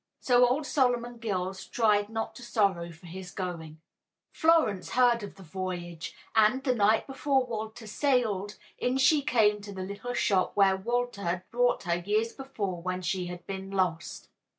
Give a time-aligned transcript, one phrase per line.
[0.19, 3.81] So old Solomon Gills tried not to sorrow for his going.
[4.33, 9.71] Florence heard of the voyage, and, the night before Walter sailed, in she came to
[9.71, 14.29] the little shop where Walter had brought her years before when she had been lost.